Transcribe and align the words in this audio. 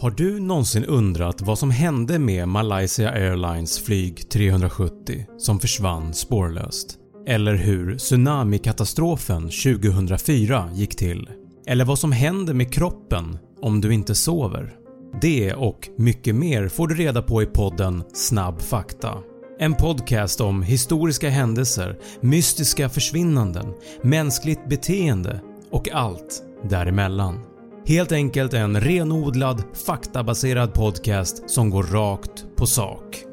Har 0.00 0.10
du 0.10 0.40
någonsin 0.40 0.84
undrat 0.84 1.40
vad 1.40 1.58
som 1.58 1.70
hände 1.70 2.18
med 2.18 2.48
Malaysia 2.48 3.10
Airlines 3.10 3.78
flyg 3.84 4.30
370 4.30 5.26
som 5.38 5.60
försvann 5.60 6.14
spårlöst? 6.14 6.96
Eller 7.26 7.54
hur 7.54 7.98
tsunamikatastrofen 7.98 9.42
2004 9.42 10.70
gick 10.74 10.96
till? 10.96 11.28
Eller 11.66 11.84
vad 11.84 11.98
som 11.98 12.12
händer 12.12 12.54
med 12.54 12.72
kroppen 12.72 13.38
om 13.62 13.80
du 13.80 13.94
inte 13.94 14.14
sover? 14.14 14.74
Det 15.20 15.54
och 15.54 15.88
mycket 15.96 16.34
mer 16.34 16.68
får 16.68 16.88
du 16.88 16.94
reda 16.94 17.22
på 17.22 17.42
i 17.42 17.46
podden 17.46 18.02
Snabb 18.14 18.60
fakta. 18.60 19.14
En 19.58 19.74
podcast 19.74 20.40
om 20.40 20.62
historiska 20.62 21.28
händelser, 21.28 21.98
mystiska 22.20 22.88
försvinnanden, 22.88 23.66
mänskligt 24.02 24.68
beteende 24.68 25.40
och 25.70 25.88
allt 25.92 26.42
däremellan. 26.70 27.57
Helt 27.88 28.12
enkelt 28.12 28.54
en 28.54 28.80
renodlad 28.80 29.62
faktabaserad 29.86 30.74
podcast 30.74 31.50
som 31.50 31.70
går 31.70 31.82
rakt 31.82 32.44
på 32.56 32.66
sak. 32.66 33.27